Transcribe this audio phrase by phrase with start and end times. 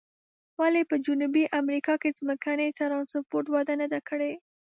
[0.59, 4.31] ولې په جنوبي امریکا کې ځمکني ترانسپورت وده نه ده کړې؟